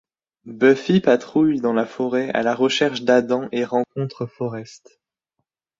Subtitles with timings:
[0.47, 4.99] Buffy patrouille dans la forêt à la recherche d'Adam et rencontre Forrest.